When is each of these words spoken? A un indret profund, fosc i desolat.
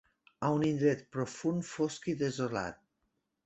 A 0.47 0.47
un 0.53 0.65
indret 0.69 1.03
profund, 1.17 1.69
fosc 1.75 2.11
i 2.15 2.19
desolat. 2.25 2.85